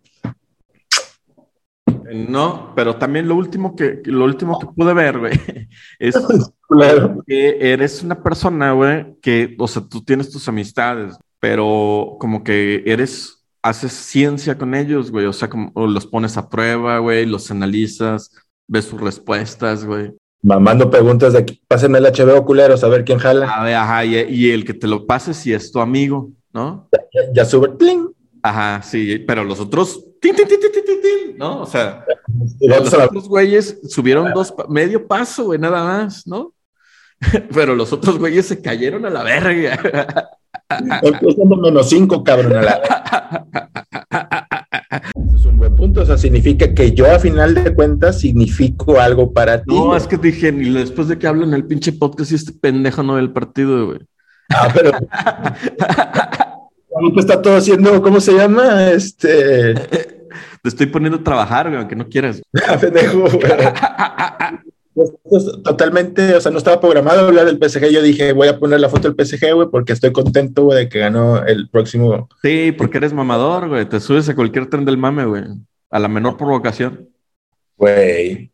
[2.14, 5.34] No, pero también lo último que, lo último que pude ver, güey,
[6.00, 6.16] es
[7.28, 12.84] que eres una persona, güey, que, o sea, tú tienes tus amistades, pero como que
[12.86, 17.50] eres, haces ciencia con ellos, güey, o sea, como los pones a prueba, güey, los
[17.52, 18.32] analizas,
[18.68, 20.14] ves sus respuestas, güey.
[20.42, 23.50] Mamando preguntas de, pásenme el HBO culero, a ver quién jala.
[23.50, 26.32] A ver, ajá, y, y el que te lo pase si es tu amigo.
[26.54, 26.88] ¿no?
[27.34, 28.14] Ya, sube, ¡tling!
[28.44, 31.62] Ajá, sí, pero los otros, ¡tin, tin, tin, tin, ¿no?
[31.62, 32.06] O sea,
[32.60, 36.54] los otros güeyes subieron dos, medio paso, güey, nada más, ¿no?
[37.54, 39.80] pero los otros güeyes se cayeron a la verga.
[41.02, 43.48] Empezando menos cinco, cabrón, a la
[45.34, 49.32] es un buen punto, o sea, significa que yo a final de cuentas significo algo
[49.32, 49.74] para ti.
[49.74, 52.52] No, es que dije, ni después de que hablo en el pinche podcast y este
[52.52, 54.00] pendejo no ve el partido, güey.
[54.50, 54.92] Ah, pero
[57.20, 58.92] está todo haciendo, ¿cómo se llama?
[58.92, 59.74] Este.
[60.64, 62.42] Te estoy poniendo a trabajar, güey, aunque no quieras.
[64.94, 67.90] Pues, pues, totalmente, o sea, no estaba programado hablar del PSG.
[67.90, 70.90] Yo dije, voy a poner la foto del PSG, güey, porque estoy contento, güey, de
[70.90, 72.30] que ganó el próximo.
[72.44, 73.90] Sí, porque eres mamador, güey.
[73.90, 75.46] Te subes a cualquier tren del mame, güey.
[75.90, 77.10] A la menor provocación.
[77.76, 78.52] Güey,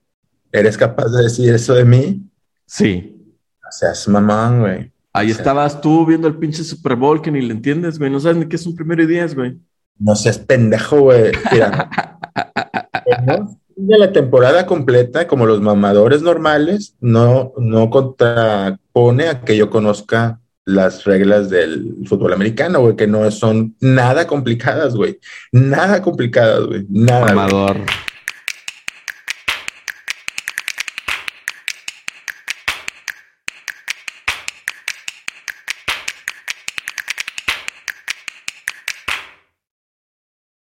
[0.53, 2.21] ¿eres capaz de decir eso de mí?
[2.65, 3.17] Sí.
[3.57, 4.91] O sea, es mamón, güey.
[5.14, 8.12] Ahí estabas tú viendo el pinche Super Bowl que ni le entiendes, güey.
[8.12, 9.57] No sabes ni qué es un primero y diez, güey.
[9.97, 11.32] No seas pendejo, güey.
[11.51, 11.89] Mira.
[13.76, 21.05] la temporada completa, como los mamadores normales, no, no contrapone a que yo conozca las
[21.05, 25.20] reglas del fútbol americano, güey, que no son nada complicadas, güey.
[25.51, 26.86] Nada complicadas, güey.
[26.89, 27.32] Nada.
[27.32, 27.78] Amador.